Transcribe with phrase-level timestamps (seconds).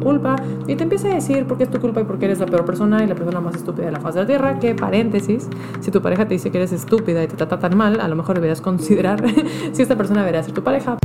[0.00, 0.36] culpa
[0.66, 2.46] y te empieza a decir por qué es tu culpa y por qué eres la
[2.46, 5.48] peor persona y la persona más estúpida de la faz de la tierra, que paréntesis,
[5.80, 8.16] si tu pareja te dice que eres estúpida y te trata tan mal, a lo
[8.16, 9.22] mejor deberías considerar
[9.72, 10.98] si esta persona debería ser tu pareja.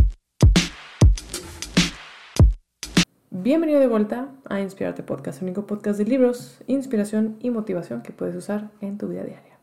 [3.29, 8.11] Bienvenido de vuelta a Inspirarte Podcast, el único podcast de libros, inspiración y motivación que
[8.11, 9.55] puedes usar en tu vida diaria.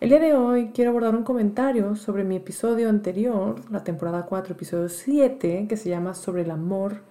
[0.00, 4.54] El día de hoy quiero abordar un comentario sobre mi episodio anterior, la temporada 4,
[4.54, 7.02] episodio 7, que se llama Sobre el amor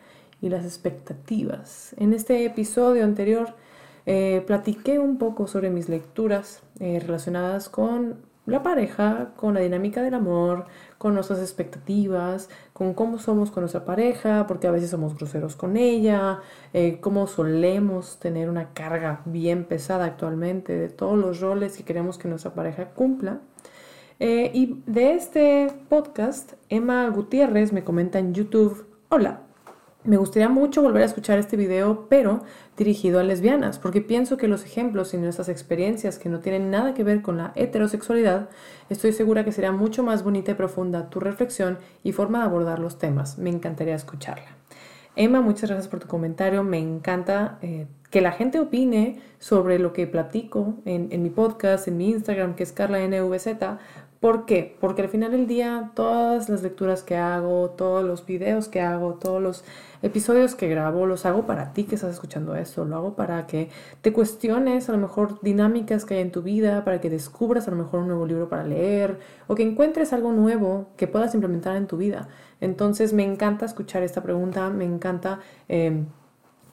[0.45, 1.95] y las expectativas.
[1.97, 3.55] En este episodio anterior
[4.05, 10.03] eh, platiqué un poco sobre mis lecturas eh, relacionadas con la pareja, con la dinámica
[10.03, 10.65] del amor,
[10.99, 15.77] con nuestras expectativas, con cómo somos con nuestra pareja, porque a veces somos groseros con
[15.77, 16.41] ella,
[16.73, 22.19] eh, cómo solemos tener una carga bien pesada actualmente de todos los roles que queremos
[22.19, 23.39] que nuestra pareja cumpla.
[24.17, 29.44] Y de este podcast, Emma Gutiérrez me comenta en YouTube, hola,
[30.05, 32.43] me gustaría mucho volver a escuchar este video, pero
[32.77, 36.93] dirigido a lesbianas, porque pienso que los ejemplos y nuestras experiencias que no tienen nada
[36.93, 38.49] que ver con la heterosexualidad,
[38.89, 42.79] estoy segura que será mucho más bonita y profunda tu reflexión y forma de abordar
[42.79, 43.37] los temas.
[43.37, 44.55] Me encantaría escucharla.
[45.15, 46.63] Emma, muchas gracias por tu comentario.
[46.63, 51.87] Me encanta eh, que la gente opine sobre lo que platico en, en, mi podcast,
[51.87, 53.47] en mi Instagram, que es CarlaNVZ,
[54.19, 54.75] ¿Por qué?
[54.79, 59.15] Porque al final del día todas las lecturas que hago, todos los videos que hago,
[59.15, 59.63] todos los
[60.01, 63.69] episodios que grabo, los hago para ti que estás escuchando esto, lo hago para que
[64.01, 67.71] te cuestiones a lo mejor dinámicas que hay en tu vida, para que descubras a
[67.71, 71.75] lo mejor un nuevo libro para leer o que encuentres algo nuevo que puedas implementar
[71.75, 72.27] en tu vida.
[72.61, 75.39] Entonces me encanta escuchar esta pregunta, me encanta...
[75.69, 76.03] Eh,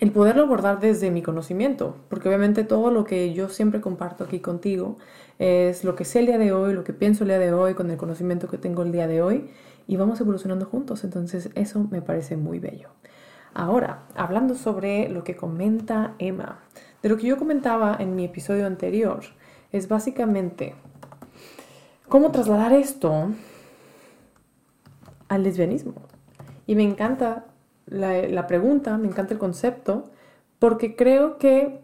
[0.03, 4.41] el poderlo abordar desde mi conocimiento, porque obviamente todo lo que yo siempre comparto aquí
[4.41, 4.99] contigo
[5.39, 7.75] es lo que sé el día de hoy, lo que pienso el día de hoy,
[7.75, 9.51] con el conocimiento que tengo el día de hoy,
[9.87, 12.89] y vamos evolucionando juntos, entonces eso me parece muy bello.
[13.55, 16.61] Ahora, hablando sobre lo que comenta Emma,
[17.03, 19.21] de lo que yo comentaba en mi episodio anterior,
[19.73, 20.75] es básicamente
[22.09, 23.31] cómo trasladar esto
[25.29, 25.95] al lesbianismo.
[26.67, 27.47] Y me encanta
[27.87, 30.11] la, pregunta, me encanta el concepto,
[30.59, 31.82] porque creo que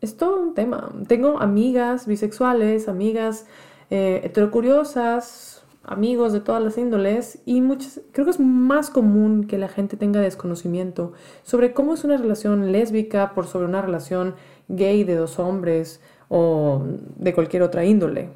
[0.00, 0.92] es todo un tema.
[1.06, 3.46] Tengo amigas bisexuales, amigas
[3.90, 9.58] eh, heterocuriosas, amigos de todas las índoles y muchas, creo que es más común que
[9.58, 14.34] la gente tenga desconocimiento sobre cómo es una relación lésbica por sobre una relación
[14.68, 16.82] gay de dos hombres o
[17.16, 18.28] de cualquier otra índole.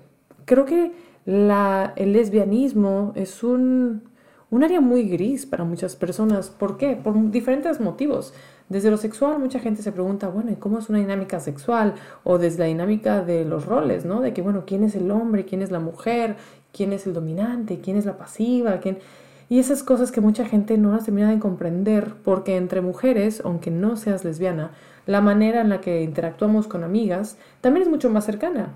[0.46, 0.92] Creo que
[1.26, 4.12] el lesbianismo es un
[4.52, 6.50] un área muy gris para muchas personas.
[6.50, 6.94] ¿Por qué?
[6.94, 8.34] Por diferentes motivos.
[8.72, 11.92] Desde lo sexual, mucha gente se pregunta, bueno, ¿y cómo es una dinámica sexual?
[12.24, 14.22] O desde la dinámica de los roles, ¿no?
[14.22, 15.44] De que, bueno, ¿quién es el hombre?
[15.44, 16.36] ¿Quién es la mujer?
[16.72, 17.80] ¿Quién es el dominante?
[17.82, 18.80] ¿Quién es la pasiva?
[18.80, 18.96] ¿Quién...
[19.50, 23.70] Y esas cosas que mucha gente no las termina de comprender porque entre mujeres, aunque
[23.70, 24.70] no seas lesbiana,
[25.04, 28.70] la manera en la que interactuamos con amigas también es mucho más cercana.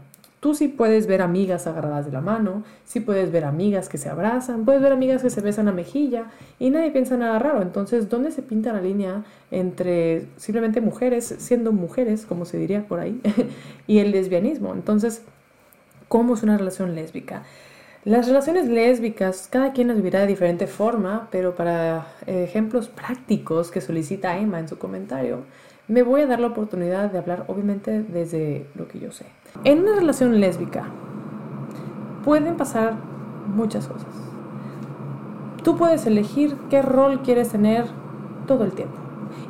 [0.46, 4.08] Tú sí puedes ver amigas agarradas de la mano, sí puedes ver amigas que se
[4.08, 6.26] abrazan, puedes ver amigas que se besan a mejilla
[6.60, 7.62] y nadie piensa nada raro.
[7.62, 13.00] Entonces, ¿dónde se pinta la línea entre simplemente mujeres siendo mujeres, como se diría por
[13.00, 13.20] ahí,
[13.88, 14.72] y el lesbianismo?
[14.72, 15.22] Entonces,
[16.06, 17.42] ¿cómo es una relación lésbica?
[18.04, 23.80] Las relaciones lésbicas, cada quien las vivirá de diferente forma, pero para ejemplos prácticos que
[23.80, 25.42] solicita Emma en su comentario,
[25.88, 29.26] me voy a dar la oportunidad de hablar obviamente desde lo que yo sé.
[29.64, 30.84] En una relación lésbica
[32.24, 32.94] pueden pasar
[33.54, 34.08] muchas cosas.
[35.62, 37.86] Tú puedes elegir qué rol quieres tener
[38.46, 38.96] todo el tiempo.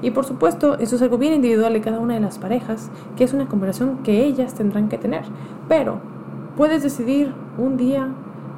[0.02, 3.24] Y por supuesto, eso es algo bien individual de cada una de las parejas, que
[3.24, 5.22] es una conversación que ellas tendrán que tener.
[5.68, 6.00] Pero
[6.56, 8.08] puedes decidir un día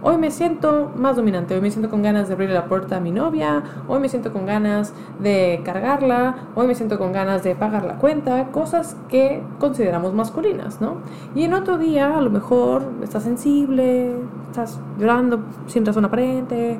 [0.00, 3.00] Hoy me siento más dominante, hoy me siento con ganas de abrirle la puerta a
[3.00, 7.56] mi novia, hoy me siento con ganas de cargarla, hoy me siento con ganas de
[7.56, 10.98] pagar la cuenta, cosas que consideramos masculinas, ¿no?
[11.34, 14.14] Y en otro día a lo mejor estás sensible,
[14.46, 16.78] estás llorando sin razón aparente,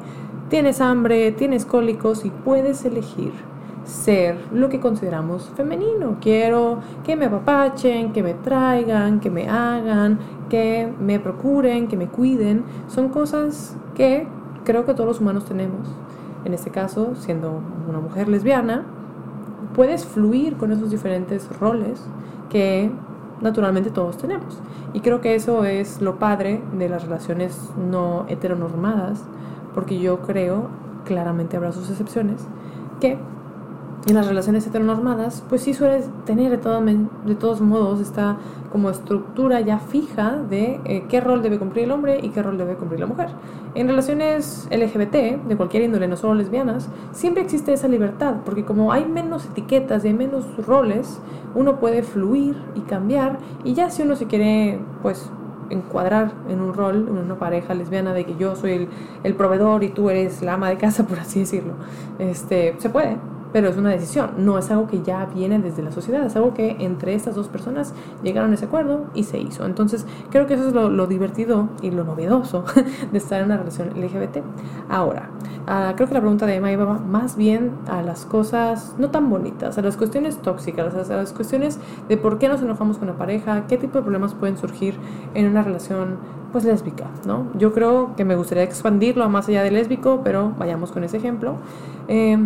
[0.49, 3.33] tienes hambre, tienes cólicos y puedes elegir
[3.89, 6.19] ser lo que consideramos femenino.
[6.21, 10.19] Quiero que me apapachen, que me traigan, que me hagan,
[10.51, 12.65] que me procuren, que me cuiden.
[12.89, 14.29] Son cosas que
[14.65, 15.89] creo que todos los humanos tenemos.
[16.45, 18.85] En este caso, siendo una mujer lesbiana,
[19.75, 22.07] puedes fluir con esos diferentes roles
[22.51, 22.91] que
[23.41, 24.61] naturalmente todos tenemos.
[24.93, 29.25] Y creo que eso es lo padre de las relaciones no heteronormadas,
[29.75, 30.69] porque yo creo,
[31.05, 32.47] claramente habrá sus excepciones,
[33.01, 33.19] que
[34.09, 38.39] en las relaciones heteronormadas, pues sí sueles tener de, de todos modos esta
[38.73, 42.57] como estructura ya fija de eh, qué rol debe cumplir el hombre y qué rol
[42.57, 43.29] debe cumplir la mujer.
[43.75, 48.93] En relaciones LGBT, de cualquier índole, no solo lesbianas, siempre existe esa libertad, porque como
[48.93, 51.21] hay menos etiquetas y hay menos roles,
[51.55, 55.31] uno puede fluir y cambiar, y ya si uno se quiere, pues
[55.71, 58.89] encuadrar en un rol, en una pareja lesbiana de que yo soy el,
[59.23, 61.75] el proveedor y tú eres la ama de casa, por así decirlo,
[62.19, 63.17] este, se puede,
[63.53, 66.55] pero es una decisión, no es algo que ya viene desde la sociedad, es algo
[66.55, 69.65] que entre estas dos personas llegaron a ese acuerdo y se hizo.
[69.65, 72.65] Entonces, creo que eso es lo, divertido y lo novedoso
[73.13, 74.39] de estar en una relación LGBT.
[74.89, 75.31] Ahora,
[75.67, 79.31] ah, creo que la pregunta de Emma iba más bien a las cosas no tan
[79.31, 81.79] bonitas, a las cuestiones tóxicas, a las cuestiones
[82.09, 84.95] de por qué nos enojamos con la pareja, qué tipo de problemas pueden surgir
[85.35, 86.17] en una relación
[86.53, 87.47] pues lésbica, ¿no?
[87.59, 91.57] Yo creo que me gustaría expandirlo más allá de lésbico, pero vayamos con ese ejemplo.
[92.09, 92.39] Eh,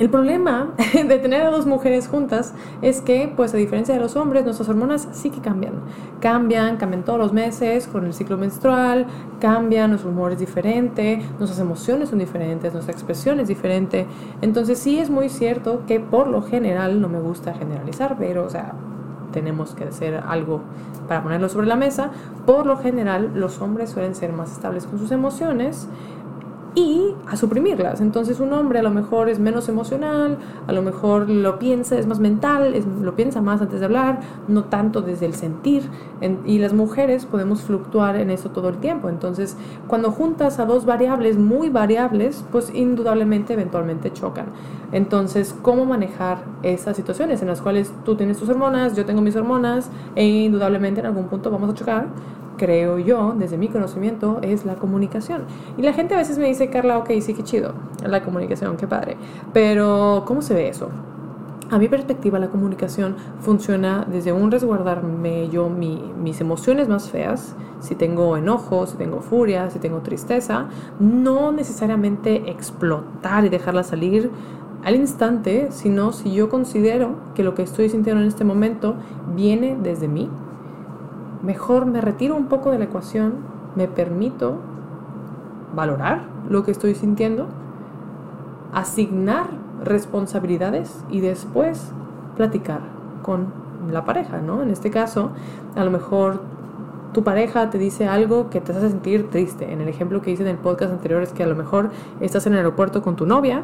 [0.00, 4.16] el problema de tener a dos mujeres juntas es que, pues a diferencia de los
[4.16, 5.74] hombres, nuestras hormonas sí que cambian.
[6.20, 9.06] Cambian, cambian todos los meses con el ciclo menstrual,
[9.40, 14.06] cambian, nuestro humor es diferente, nuestras emociones son diferentes, nuestra expresión es diferente.
[14.40, 18.50] Entonces sí es muy cierto que por lo general, no me gusta generalizar, pero o
[18.50, 18.72] sea,
[19.32, 20.62] tenemos que hacer algo
[21.08, 22.10] para ponerlo sobre la mesa.
[22.46, 25.88] Por lo general, los hombres suelen ser más estables con sus emociones
[26.74, 28.00] y a suprimirlas.
[28.00, 32.06] Entonces un hombre a lo mejor es menos emocional, a lo mejor lo piensa, es
[32.06, 35.82] más mental, lo piensa más antes de hablar, no tanto desde el sentir.
[36.44, 39.08] y las mujeres podemos fluctuar en eso todo el tiempo.
[39.08, 39.56] Entonces
[39.88, 44.46] cuando juntas a dos variables muy variables, pues indudablemente eventualmente chocan.
[44.92, 49.36] Entonces, ¿cómo manejar esas situaciones en las cuales tú tienes tus hormonas, yo tengo mis
[49.36, 52.08] hormonas e indudablemente en algún punto vamos a chocar?
[52.60, 55.44] Creo yo, desde mi conocimiento, es la comunicación.
[55.78, 57.72] Y la gente a veces me dice, Carla, ok, sí, qué chido,
[58.06, 59.16] la comunicación, qué padre.
[59.54, 60.90] Pero, ¿cómo se ve eso?
[61.70, 67.94] A mi perspectiva, la comunicación funciona desde un resguardarme yo mis emociones más feas, si
[67.94, 70.66] tengo enojo, si tengo furia, si tengo tristeza,
[70.98, 74.30] no necesariamente explotar y dejarla salir
[74.84, 78.96] al instante, sino si yo considero que lo que estoy sintiendo en este momento
[79.34, 80.28] viene desde mí,
[81.42, 83.34] mejor me retiro un poco de la ecuación,
[83.76, 84.58] me permito
[85.74, 87.46] valorar lo que estoy sintiendo,
[88.72, 89.46] asignar
[89.84, 91.92] responsabilidades y después
[92.36, 92.80] platicar
[93.22, 93.52] con
[93.90, 94.62] la pareja, ¿no?
[94.62, 95.30] En este caso,
[95.76, 96.40] a lo mejor
[97.12, 99.72] tu pareja te dice algo que te hace sentir triste.
[99.72, 101.90] En el ejemplo que hice en el podcast anterior es que a lo mejor
[102.20, 103.62] estás en el aeropuerto con tu novia,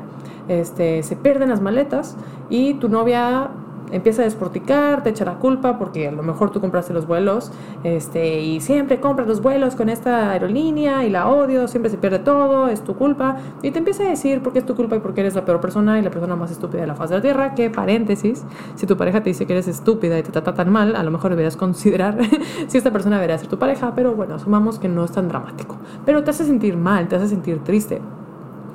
[0.48, 2.16] este, se pierden las maletas
[2.50, 3.50] y tu novia
[3.90, 7.52] empieza a desporticar, te echa la culpa porque a lo mejor tú compraste los vuelos
[7.84, 12.18] este, y siempre compras los vuelos con esta aerolínea y la odio, siempre se pierde
[12.18, 13.36] todo, es tu culpa.
[13.62, 15.44] Y te empieza a decir por qué es tu culpa y por qué eres la
[15.44, 17.54] peor persona y la persona más estúpida de la faz de la tierra.
[17.54, 18.44] Que paréntesis,
[18.74, 21.10] si tu pareja te dice que eres estúpida y te trata tan mal, a lo
[21.10, 22.18] mejor deberías considerar
[22.66, 25.76] si esta persona debería ser tu pareja, pero bueno, asumamos que no es tan dramático.
[26.04, 28.00] Pero te hace sentir mal, te hace sentir triste.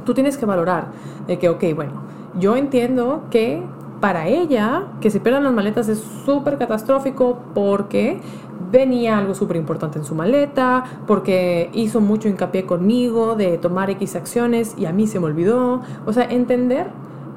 [0.05, 0.87] Tú tienes que valorar
[1.27, 1.91] de que, ok, bueno,
[2.39, 3.63] yo entiendo que
[4.01, 8.19] para ella, que se pierdan las maletas es súper catastrófico porque
[8.71, 14.15] venía algo súper importante en su maleta, porque hizo mucho hincapié conmigo de tomar X
[14.15, 15.81] acciones y a mí se me olvidó.
[16.05, 16.87] O sea, entender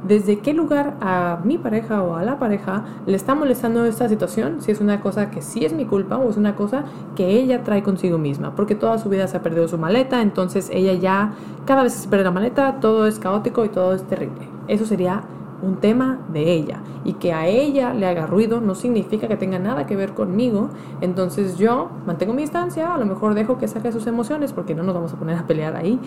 [0.07, 4.61] desde qué lugar a mi pareja o a la pareja le está molestando esta situación,
[4.61, 6.85] si es una cosa que sí es mi culpa o es una cosa
[7.17, 10.71] que ella trae consigo misma, porque toda su vida se ha perdido su maleta, entonces
[10.73, 11.33] ella ya,
[11.65, 14.49] cada vez que se pierde la maleta, todo es caótico y todo es terrible.
[14.69, 15.23] Eso sería
[15.65, 19.59] un tema de ella y que a ella le haga ruido no significa que tenga
[19.59, 23.93] nada que ver conmigo, entonces yo mantengo mi distancia, a lo mejor dejo que saque
[23.93, 25.99] sus emociones porque no nos vamos a poner a pelear ahí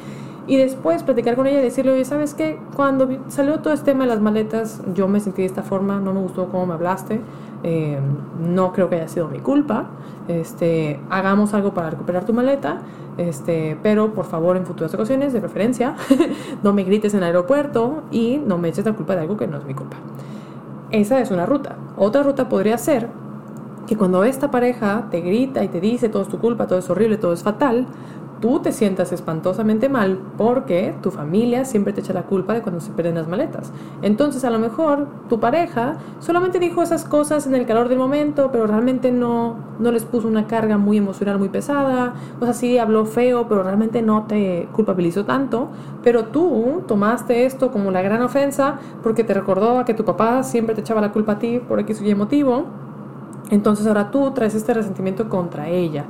[0.48, 2.60] y después platicar con ella y decirle, oye, ¿sabes qué?
[2.76, 6.14] Cuando salió todo este tema de las maletas, yo me sentí de esta forma, no
[6.14, 7.20] me gustó cómo me hablaste,
[7.70, 8.00] eh,
[8.40, 9.88] no creo que haya sido mi culpa,
[10.30, 12.78] este, hagamos algo para recuperar tu maleta,
[13.18, 15.96] este, pero por favor en futuras ocasiones, de preferencia,
[16.64, 19.48] no me grites en el aeropuerto y no me eches la culpa de algo que
[19.48, 19.98] no es mi culpa.
[20.92, 21.76] Esa es una ruta.
[21.98, 23.10] Otra ruta podría ser
[23.86, 26.90] que cuando esta pareja te grita y te dice todo es tu culpa, todo es
[26.90, 27.86] horrible, todo es fatal,
[28.40, 32.82] tú te sientas espantosamente mal porque tu familia siempre te echa la culpa de cuando
[32.82, 33.72] se pierden las maletas.
[34.02, 38.50] Entonces a lo mejor tu pareja solamente dijo esas cosas en el calor del momento,
[38.52, 42.14] pero realmente no, no les puso una carga muy emocional muy pesada.
[42.40, 45.70] O sea, sí habló feo, pero realmente no te culpabilizó tanto.
[46.04, 50.44] Pero tú tomaste esto como la gran ofensa porque te recordó a que tu papá
[50.44, 52.66] siempre te echaba la culpa a ti por X y Y motivo.
[53.50, 56.06] Entonces ahora tú traes este resentimiento contra ella.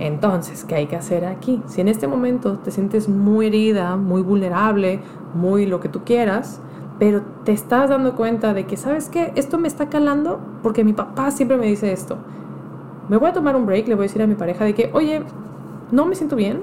[0.00, 1.60] Entonces, ¿qué hay que hacer aquí?
[1.66, 5.00] Si en este momento te sientes muy herida, muy vulnerable,
[5.34, 6.60] muy lo que tú quieras,
[6.98, 9.32] pero te estás dando cuenta de que, ¿sabes qué?
[9.34, 12.16] Esto me está calando porque mi papá siempre me dice esto.
[13.08, 14.90] Me voy a tomar un break, le voy a decir a mi pareja de que,
[14.92, 15.22] oye,
[15.90, 16.60] no me siento bien,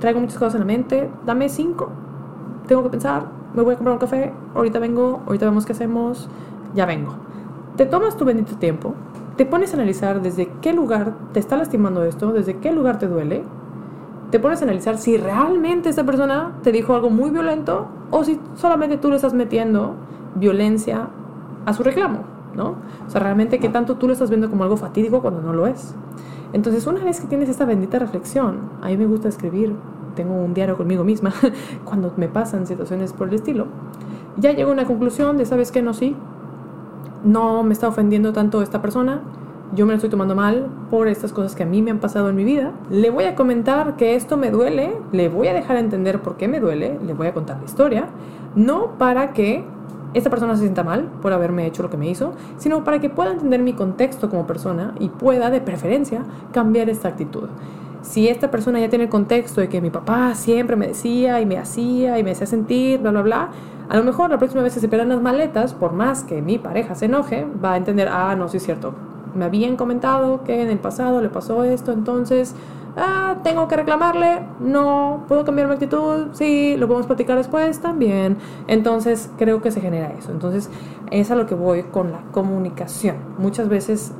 [0.00, 1.90] traigo muchas cosas en la mente, dame cinco,
[2.66, 6.28] tengo que pensar, me voy a comprar un café, ahorita vengo, ahorita vemos qué hacemos,
[6.74, 7.14] ya vengo.
[7.76, 8.94] Te tomas tu bendito tiempo,
[9.40, 13.08] te pones a analizar desde qué lugar te está lastimando esto, desde qué lugar te
[13.08, 13.42] duele,
[14.30, 18.38] te pones a analizar si realmente esta persona te dijo algo muy violento o si
[18.54, 19.94] solamente tú le estás metiendo
[20.34, 21.08] violencia
[21.64, 22.18] a su reclamo,
[22.54, 22.74] ¿no?
[23.06, 25.66] O sea, realmente qué tanto tú lo estás viendo como algo fatídico cuando no lo
[25.66, 25.94] es.
[26.52, 29.74] Entonces, una vez que tienes esta bendita reflexión, a mí me gusta escribir,
[30.16, 31.32] tengo un diario conmigo misma
[31.86, 33.68] cuando me pasan situaciones por el estilo,
[34.36, 35.80] ya llego a una conclusión de, ¿sabes qué?
[35.80, 36.14] No, sí,
[37.24, 39.22] no me está ofendiendo tanto esta persona,
[39.74, 42.28] yo me lo estoy tomando mal por estas cosas que a mí me han pasado
[42.28, 42.72] en mi vida.
[42.90, 46.48] Le voy a comentar que esto me duele, le voy a dejar entender por qué
[46.48, 48.06] me duele, le voy a contar la historia,
[48.56, 49.64] no para que
[50.12, 53.10] esta persona se sienta mal por haberme hecho lo que me hizo, sino para que
[53.10, 57.48] pueda entender mi contexto como persona y pueda, de preferencia, cambiar esta actitud.
[58.02, 61.46] Si esta persona ya tiene el contexto de que mi papá siempre me decía y
[61.46, 63.48] me hacía y me hacía sentir, bla, bla, bla,
[63.90, 66.58] a lo mejor la próxima vez que se pierdan las maletas, por más que mi
[66.58, 68.94] pareja se enoje, va a entender, ah, no, sí es cierto,
[69.34, 72.54] me habían comentado que en el pasado le pasó esto, entonces,
[72.96, 78.36] ah, tengo que reclamarle, no, puedo cambiar mi actitud, sí, lo podemos platicar después también.
[78.68, 80.30] Entonces, creo que se genera eso.
[80.30, 80.70] Entonces,
[81.10, 83.16] es a lo que voy con la comunicación.
[83.38, 84.12] Muchas veces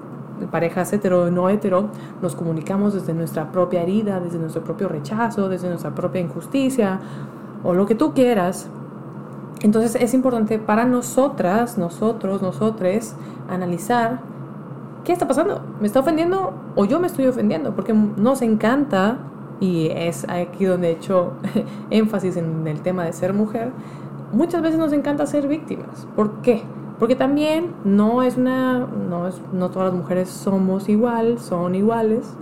[0.50, 1.90] parejas hetero y no hetero,
[2.22, 6.98] nos comunicamos desde nuestra propia herida, desde nuestro propio rechazo, desde nuestra propia injusticia
[7.62, 8.68] o lo que tú quieras.
[9.62, 13.14] Entonces es importante para nosotras, nosotros, nosotres,
[13.48, 14.20] analizar
[15.04, 15.62] ¿qué está pasando?
[15.80, 17.74] ¿Me está ofendiendo o yo me estoy ofendiendo?
[17.74, 19.18] Porque nos encanta,
[19.60, 21.32] y es aquí donde he hecho
[21.90, 23.72] énfasis en el tema de ser mujer,
[24.32, 26.06] muchas veces nos encanta ser víctimas.
[26.16, 26.62] ¿Por qué?
[26.98, 32.34] Porque también no es una, no, es, no todas las mujeres somos igual, son iguales,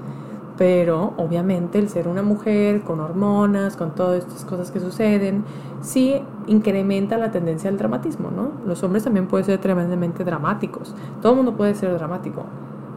[0.58, 5.44] pero obviamente el ser una mujer con hormonas, con todas estas cosas que suceden,
[5.80, 8.50] sí incrementa la tendencia al dramatismo, ¿no?
[8.66, 12.42] Los hombres también pueden ser tremendamente dramáticos, todo el mundo puede ser dramático,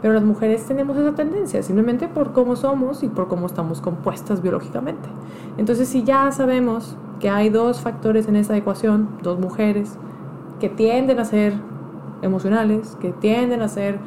[0.02, 4.42] pero las mujeres tenemos esa tendencia, simplemente por cómo somos y por cómo estamos compuestas
[4.42, 5.08] biológicamente.
[5.58, 10.00] Entonces, si ya sabemos que hay dos factores en esa ecuación, dos mujeres,
[10.60, 11.54] que tienden a ser
[12.24, 14.00] emocionales, que tienden a ser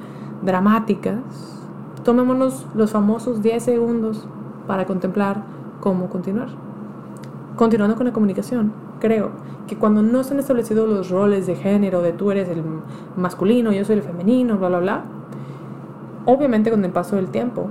[0.43, 1.64] dramáticas,
[2.05, 4.27] Tomémonos los famosos 10 segundos
[4.67, 5.43] para contemplar
[5.81, 6.49] cómo continuar.
[7.57, 9.31] Continuando con la comunicación, creo
[9.67, 12.63] que cuando no se han establecido los roles de género, de tú eres el
[13.17, 15.05] masculino, yo soy el femenino, bla, bla, bla,
[16.27, 17.69] obviamente con el paso del tiempo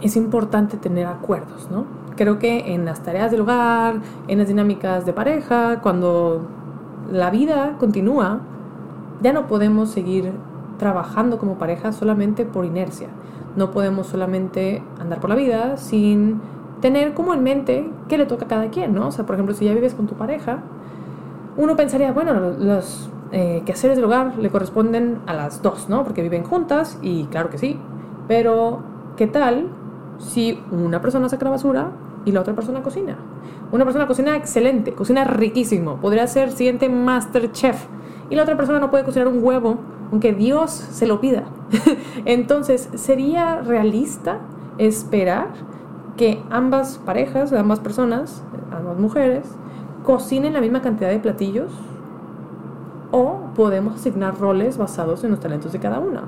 [0.00, 1.84] es importante tener acuerdos, ¿no?
[2.16, 3.96] Creo que en las tareas del hogar,
[4.28, 6.42] en las dinámicas de pareja, cuando
[7.10, 8.40] la vida continúa,
[9.22, 10.32] ya no podemos seguir
[10.78, 13.08] trabajando como pareja solamente por inercia.
[13.56, 16.40] No podemos solamente andar por la vida sin
[16.80, 19.08] tener como en mente qué le toca a cada quien, ¿no?
[19.08, 20.62] O sea, por ejemplo, si ya vives con tu pareja,
[21.56, 26.04] uno pensaría, bueno, los eh, quehaceres del hogar le corresponden a las dos, ¿no?
[26.04, 27.78] Porque viven juntas y claro que sí.
[28.28, 28.80] Pero,
[29.16, 29.68] ¿qué tal
[30.18, 31.90] si una persona saca la basura
[32.24, 33.16] y la otra persona cocina?
[33.72, 37.86] Una persona cocina excelente, cocina riquísimo, podría ser siguiente master chef.
[38.30, 39.78] Y la otra persona no puede cocinar un huevo
[40.10, 41.44] aunque Dios se lo pida.
[42.24, 44.38] Entonces, ¿sería realista
[44.78, 45.48] esperar
[46.16, 49.46] que ambas parejas, ambas personas, ambas mujeres,
[50.04, 51.70] cocinen la misma cantidad de platillos?
[53.12, 56.22] ¿O podemos asignar roles basados en los talentos de cada una?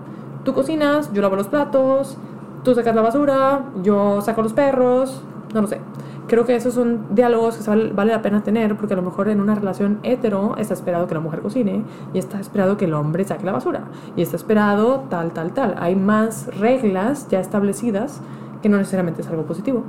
[0.45, 2.17] Tú cocinas, yo lavo los platos,
[2.65, 5.23] tú sacas la basura, yo saco los perros,
[5.55, 5.81] no lo sé.
[6.29, 9.41] Creo que esos son diálogos que vale la pena tener porque a lo mejor en
[9.41, 11.83] una relación hetero está esperado que la mujer cocine
[12.15, 13.85] y está esperado que el hombre saque la basura
[14.17, 15.75] y está esperado tal, tal, tal.
[15.79, 18.21] Hay más reglas ya establecidas
[18.63, 19.83] que no necesariamente es algo positivo.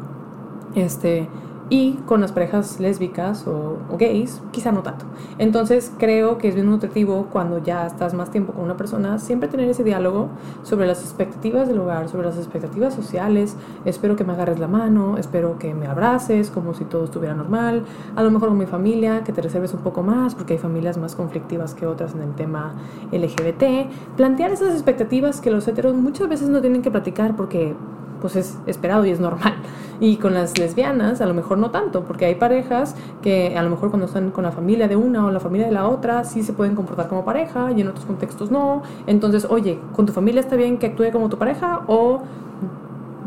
[0.75, 1.29] Este,
[1.69, 5.05] y con las parejas lésbicas o, gays, quizá no tanto.
[5.37, 9.49] Entonces creo que es bien nutritivo cuando ya estás más tiempo con una persona, siempre
[9.49, 10.29] tener ese diálogo
[10.63, 13.55] sobre las expectativas del hogar, sobre las expectativas sociales.
[13.85, 17.83] Espero que me agarres la mano, espero que me abraces como si todo estuviera normal.
[18.15, 20.97] A lo mejor con mi familia, que te reserves un poco más, porque hay familias
[20.97, 22.75] más conflictivas que otras en el tema
[23.11, 23.89] LGBT.
[24.15, 27.75] Plantear esas expectativas que los heteros muchas veces no tienen que platicar porque
[28.23, 29.53] pues es esperado y es normal.
[29.99, 33.69] Y con las lesbianas a lo mejor no tanto, porque hay parejas que a lo
[33.69, 36.41] mejor cuando están con la familia de una o la familia de la otra sí
[36.41, 38.81] se pueden comportar como pareja y en otros contextos no.
[39.07, 42.21] Entonces, oye, ¿con tu familia está bien que actúe como tu pareja o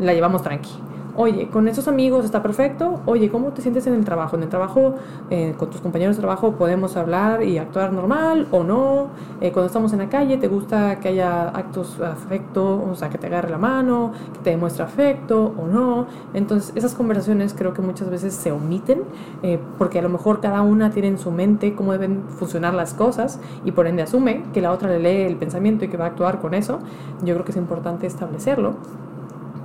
[0.01, 0.73] la llevamos tranqui?
[1.17, 4.37] Oye, con esos amigos está perfecto, oye, ¿cómo te sientes en el trabajo?
[4.37, 4.95] En el trabajo,
[5.31, 9.09] eh, con tus compañeros de trabajo podemos hablar y actuar normal o no.
[9.41, 13.19] Eh, cuando estamos en la calle, ¿te gusta que haya actos afecto, o sea, que
[13.19, 16.07] te agarre la mano, que te demuestre afecto o no?
[16.35, 19.03] Entonces, esas conversaciones creo que muchas veces se omiten
[19.43, 22.95] eh, porque a lo mejor cada una tiene en su mente cómo deben funcionar las
[22.95, 26.05] cosas y por ende asume que la otra le lee el pensamiento y que va
[26.05, 26.79] a actuar con eso.
[27.25, 28.77] Yo creo que es importante establecerlo.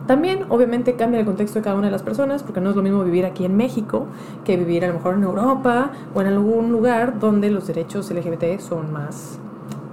[0.07, 2.81] También, obviamente, cambia el contexto de cada una de las personas, porque no es lo
[2.81, 4.07] mismo vivir aquí en México
[4.43, 8.59] que vivir a lo mejor en Europa o en algún lugar donde los derechos LGBT
[8.59, 9.39] son más,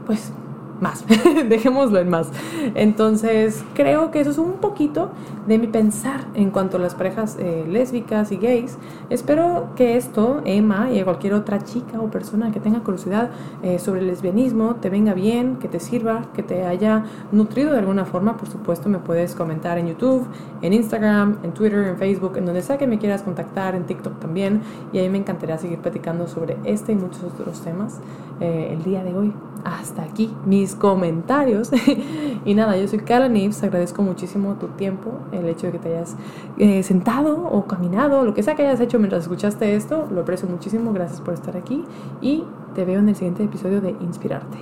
[0.07, 0.33] pues,
[0.80, 1.04] más,
[1.49, 2.30] dejémoslo en más.
[2.75, 5.11] Entonces, creo que eso es un poquito
[5.47, 8.78] de mi pensar en cuanto a las parejas eh, lésbicas y gays.
[9.11, 13.30] Espero que esto, Emma y cualquier otra chica o persona que tenga curiosidad
[13.62, 17.78] eh, sobre el lesbianismo, te venga bien, que te sirva, que te haya nutrido de
[17.78, 18.37] alguna forma.
[18.37, 20.26] Por supuesto, me puedes comentar en YouTube,
[20.62, 24.18] en Instagram, en Twitter, en Facebook, en donde sea que me quieras contactar, en TikTok
[24.18, 24.61] también.
[24.92, 28.00] Y ahí me encantaría seguir platicando sobre este y muchos otros temas
[28.40, 29.33] eh, el día de hoy.
[29.64, 31.71] Hasta aquí mis comentarios.
[32.45, 35.88] y nada, yo soy Carla Nives, agradezco muchísimo tu tiempo, el hecho de que te
[35.97, 36.16] hayas
[36.59, 40.49] eh, sentado o caminado, lo que sea que hayas hecho mientras escuchaste esto, lo aprecio
[40.49, 41.85] muchísimo, gracias por estar aquí
[42.21, 44.59] y te veo en el siguiente episodio de Inspirarte.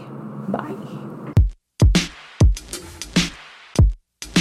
[0.49, 1.06] Bye.